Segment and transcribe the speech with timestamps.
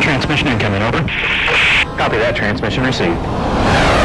[0.00, 0.98] Transmission incoming, over.
[1.96, 4.01] Copy that, transmission received.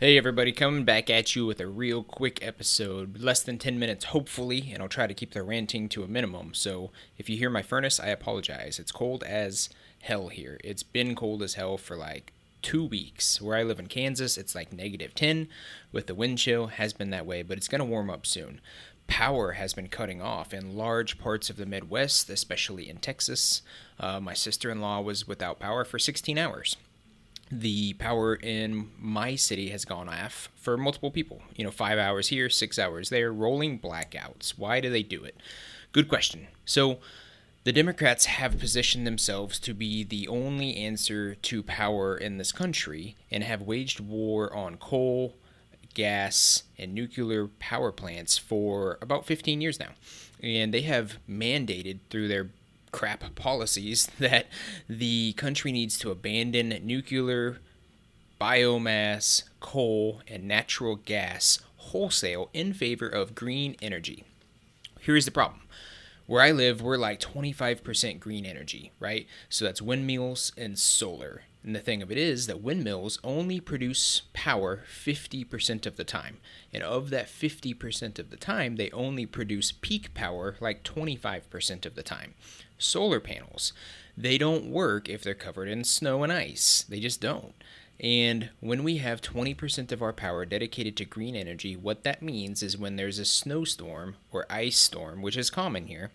[0.00, 4.06] Hey everybody, coming back at you with a real quick episode, less than 10 minutes
[4.06, 6.54] hopefully, and I'll try to keep the ranting to a minimum.
[6.54, 8.78] So if you hear my furnace, I apologize.
[8.78, 9.68] It's cold as
[10.00, 10.58] hell here.
[10.64, 12.32] It's been cold as hell for like
[12.62, 13.42] two weeks.
[13.42, 15.48] Where I live in Kansas, it's like negative 10
[15.92, 18.62] with the wind chill, has been that way, but it's going to warm up soon.
[19.06, 23.60] Power has been cutting off in large parts of the Midwest, especially in Texas.
[23.98, 26.78] Uh, my sister in law was without power for 16 hours
[27.50, 31.42] the power in my city has gone off for multiple people.
[31.56, 34.50] You know, five hours here, six hours there, rolling blackouts.
[34.56, 35.36] Why do they do it?
[35.92, 36.46] Good question.
[36.64, 36.98] So,
[37.62, 43.16] the Democrats have positioned themselves to be the only answer to power in this country
[43.30, 45.36] and have waged war on coal,
[45.92, 49.90] gas, and nuclear power plants for about 15 years now.
[50.42, 52.50] And they have mandated through their
[52.92, 54.46] crap policies that
[54.88, 57.58] the country needs to abandon nuclear,
[58.40, 64.24] biomass, coal, and natural gas wholesale in favor of green energy.
[65.00, 65.62] Here's the problem.
[66.26, 69.26] Where I live, we're like 25% green energy, right?
[69.48, 71.42] So that's windmills and solar.
[71.64, 76.38] And the thing of it is that windmills only produce power 50% of the time.
[76.72, 81.96] And of that 50% of the time, they only produce peak power like 25% of
[81.96, 82.34] the time.
[82.80, 83.72] Solar panels,
[84.16, 86.84] they don't work if they're covered in snow and ice.
[86.88, 87.54] They just don't.
[88.02, 92.62] And when we have 20% of our power dedicated to green energy, what that means
[92.62, 96.10] is when there's a snowstorm or ice storm, which is common here,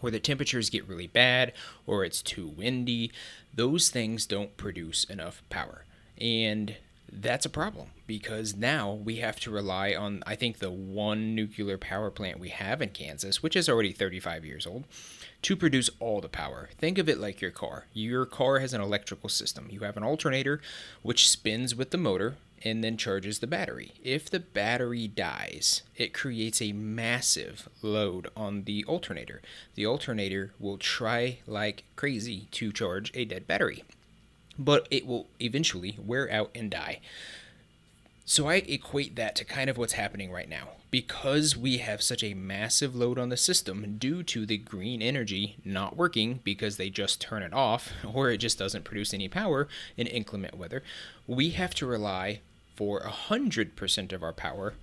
[0.00, 1.52] where the temperatures get really bad
[1.86, 3.12] or it's too windy,
[3.54, 5.84] those things don't produce enough power.
[6.18, 6.76] And
[7.12, 11.76] that's a problem because now we have to rely on, I think, the one nuclear
[11.76, 14.84] power plant we have in Kansas, which is already 35 years old,
[15.42, 16.70] to produce all the power.
[16.78, 17.86] Think of it like your car.
[17.92, 19.68] Your car has an electrical system.
[19.70, 20.60] You have an alternator
[21.02, 23.92] which spins with the motor and then charges the battery.
[24.02, 29.42] If the battery dies, it creates a massive load on the alternator.
[29.74, 33.82] The alternator will try like crazy to charge a dead battery,
[34.58, 37.00] but it will eventually wear out and die.
[38.24, 40.68] So I equate that to kind of what's happening right now.
[40.90, 45.56] Because we have such a massive load on the system due to the green energy
[45.64, 49.68] not working because they just turn it off or it just doesn't produce any power
[49.96, 50.82] in inclement weather,
[51.26, 52.40] we have to rely
[52.76, 54.74] for 100% of our power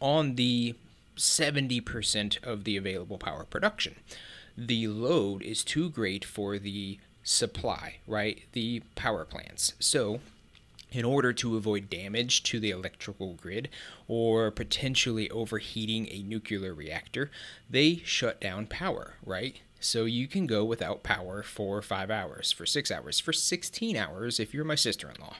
[0.00, 0.74] on the
[1.16, 3.96] 70% of the available power production.
[4.56, 8.42] The load is too great for the supply, right?
[8.52, 9.74] The power plants.
[9.78, 10.20] So
[10.90, 13.68] in order to avoid damage to the electrical grid
[14.08, 17.30] or potentially overheating a nuclear reactor,
[17.68, 19.60] they shut down power, right?
[19.78, 24.40] So you can go without power for five hours, for six hours, for 16 hours
[24.40, 25.36] if you're my sister in law.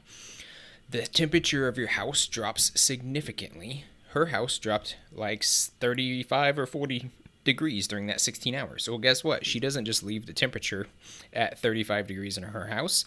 [0.91, 3.85] The temperature of your house drops significantly.
[4.11, 7.11] Her house dropped like 35 or 40
[7.49, 8.85] degrees during that 16 hours.
[8.85, 9.45] So, guess what?
[9.47, 10.87] She doesn't just leave the temperature
[11.33, 13.05] at 35 degrees in her house.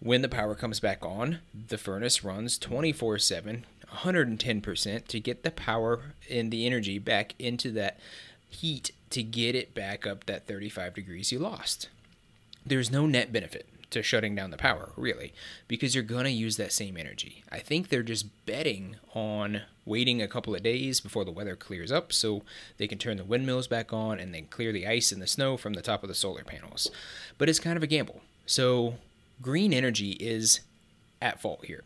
[0.00, 5.50] When the power comes back on, the furnace runs 24 7, 110% to get the
[5.50, 7.98] power and the energy back into that
[8.48, 11.88] heat to get it back up that 35 degrees you lost.
[12.64, 15.32] There's no net benefit to shutting down the power, really,
[15.66, 17.42] because you're going to use that same energy.
[17.50, 21.90] I think they're just betting on waiting a couple of days before the weather clears
[21.90, 22.42] up so
[22.76, 25.56] they can turn the windmills back on and then clear the ice and the snow
[25.56, 26.90] from the top of the solar panels.
[27.38, 28.20] But it's kind of a gamble.
[28.46, 28.94] So
[29.40, 30.60] green energy is
[31.22, 31.84] at fault here.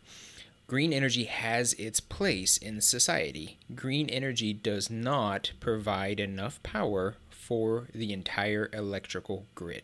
[0.67, 3.57] Green energy has its place in society.
[3.73, 9.83] Green energy does not provide enough power for the entire electrical grid.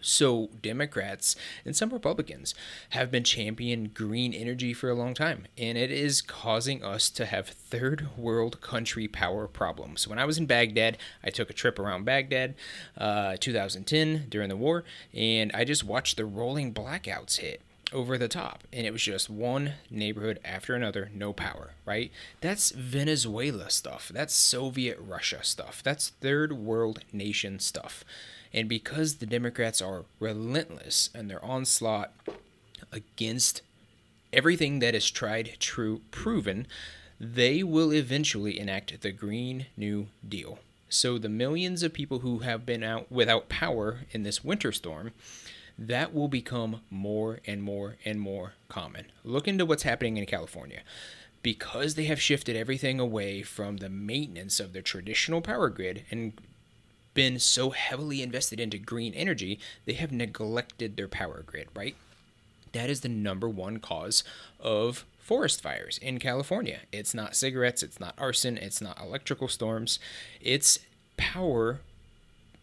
[0.00, 2.54] So, Democrats and some Republicans
[2.90, 7.26] have been championing green energy for a long time, and it is causing us to
[7.26, 10.08] have third world country power problems.
[10.08, 12.54] When I was in Baghdad, I took a trip around Baghdad,
[12.96, 17.62] uh, 2010 during the war, and I just watched the rolling blackouts hit
[17.92, 22.12] over the top and it was just one neighborhood after another no power right?
[22.40, 24.12] That's venezuela stuff.
[24.14, 25.82] That's soviet russia stuff.
[25.82, 28.04] That's third world nation stuff
[28.52, 32.12] and because the Democrats are relentless in their onslaught
[32.92, 33.62] against
[34.32, 36.66] everything that is tried, true, proven,
[37.18, 40.58] they will eventually enact the Green New Deal.
[40.88, 45.12] So the millions of people who have been out without power in this winter storm,
[45.78, 49.06] that will become more and more and more common.
[49.24, 50.80] Look into what's happening in California.
[51.42, 56.34] Because they have shifted everything away from the maintenance of their traditional power grid and
[57.20, 61.94] been so heavily invested into green energy, they have neglected their power grid, right?
[62.72, 64.24] That is the number one cause
[64.58, 66.78] of forest fires in California.
[66.92, 69.98] It's not cigarettes, it's not arson, it's not electrical storms,
[70.40, 70.78] it's
[71.18, 71.80] power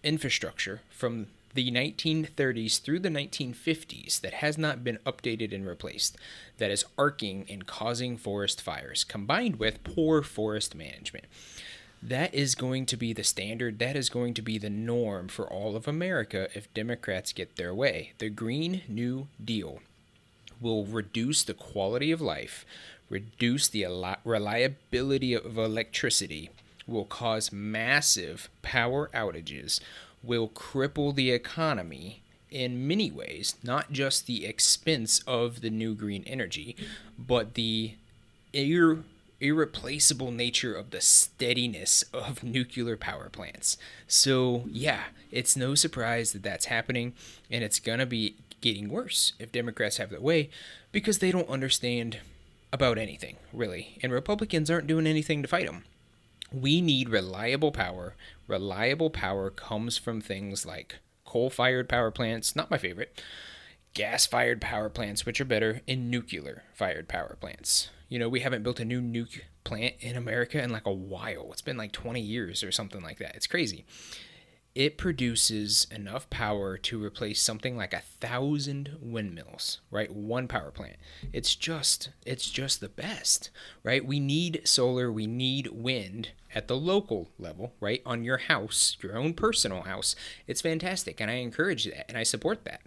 [0.03, 6.17] infrastructure from the 1930s through the 1950s that has not been updated and replaced,
[6.57, 11.25] that is arcing and causing forest fires, combined with poor forest management.
[12.01, 13.79] That is going to be the standard.
[13.79, 17.73] That is going to be the norm for all of America if Democrats get their
[17.73, 18.13] way.
[18.19, 19.79] The Green New Deal
[20.61, 22.65] will reduce the quality of life,
[23.09, 23.85] reduce the
[24.23, 26.49] reliability of electricity,
[26.85, 29.79] will cause massive power outages,
[30.23, 36.23] will cripple the economy in many ways, not just the expense of the new green
[36.25, 36.75] energy,
[37.17, 37.93] but the
[38.53, 39.03] ir-
[39.39, 43.77] irreplaceable nature of the steadiness of nuclear power plants.
[44.07, 47.13] So, yeah, it's no surprise that that's happening,
[47.51, 50.49] and it's going to be getting worse if Democrats have their way
[50.91, 52.19] because they don't understand
[52.73, 53.97] about anything, really.
[54.01, 55.85] And Republicans aren't doing anything to fight them.
[56.51, 58.15] We need reliable power.
[58.47, 60.95] Reliable power comes from things like
[61.25, 63.21] coal fired power plants, not my favorite,
[63.97, 67.89] gas fired power plants, which are better, and nuclear fired power plants.
[68.07, 71.49] You know, we haven't built a new nuke plant in America in like a while.
[71.51, 73.35] It's been like 20 years or something like that.
[73.35, 73.85] It's crazy.
[74.75, 80.13] It produces enough power to replace something like a thousand windmills right?
[80.13, 80.97] One power plant.
[81.33, 83.49] It's just it's just the best
[83.81, 84.05] right?
[84.05, 88.03] We need solar we need wind at the local level right?
[88.05, 90.15] On your house your own personal house.
[90.45, 92.81] It's fantastic and i encourage that and i support that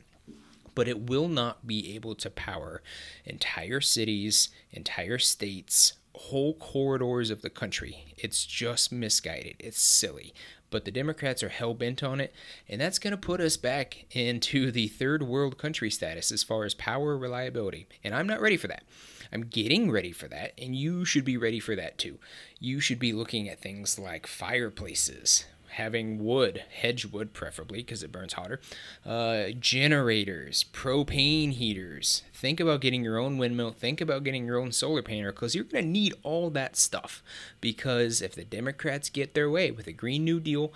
[0.75, 2.83] but it will not be able to power
[3.25, 8.15] entire cities entire states whole corridors of the country.
[8.19, 9.57] It's just misguided.
[9.59, 10.35] It's silly
[10.71, 12.33] but the Democrats are hell bent on it,
[12.69, 16.65] and that's going to put us back into the third world country status as far
[16.65, 17.87] as power reliability.
[18.03, 18.85] And I'm not ready for that.
[19.33, 22.19] I'm getting ready for that, and you should be ready for that too.
[22.59, 28.13] You should be looking at things like fireplaces, having wood, hedge wood preferably because it
[28.13, 28.61] burns hotter,
[29.07, 32.23] uh, generators, propane heaters.
[32.33, 33.73] Think about getting your own windmill.
[33.73, 37.23] Think about getting your own solar panel because you're going to need all that stuff.
[37.61, 40.73] Because if the Democrats get their way with a Green New Deal,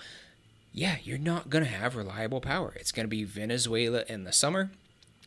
[0.72, 2.74] yeah, you're not going to have reliable power.
[2.76, 4.70] It's going to be Venezuela in the summer,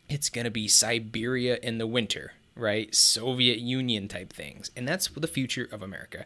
[0.10, 2.94] it's going to be Siberia in the winter, right?
[2.96, 4.72] Soviet Union type things.
[4.76, 6.26] And that's the future of America.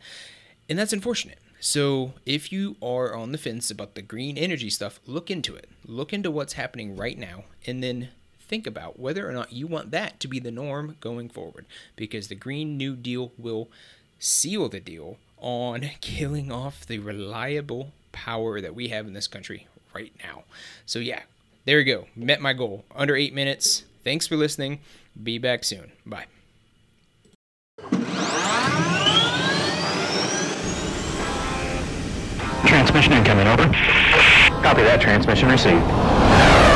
[0.70, 5.00] And that's unfortunate so, if you are on the fence about the green energy stuff,
[5.06, 5.70] look into it.
[5.86, 8.10] Look into what's happening right now and then
[8.40, 12.28] think about whether or not you want that to be the norm going forward because
[12.30, 13.70] the Green New Deal will
[14.18, 19.68] seal the deal on killing off the reliable power that we have in this country
[19.94, 20.46] right now.
[20.88, 21.22] So, yeah,
[21.66, 22.08] there you go.
[22.16, 22.86] Met my goal.
[22.96, 23.84] Under eight minutes.
[24.04, 24.80] Thanks for listening.
[25.22, 25.92] Be back soon.
[26.08, 26.26] Bye.
[32.82, 33.66] Transmission incoming, over.
[34.64, 36.71] Copy that, transmission received.